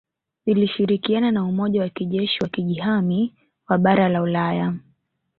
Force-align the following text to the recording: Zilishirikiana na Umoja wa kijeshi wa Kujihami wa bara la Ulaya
Zilishirikiana 0.45 1.31
na 1.31 1.43
Umoja 1.45 1.81
wa 1.81 1.89
kijeshi 1.89 2.39
wa 2.43 2.49
Kujihami 2.49 3.35
wa 3.67 3.77
bara 3.77 4.09
la 4.09 4.21
Ulaya 4.21 4.73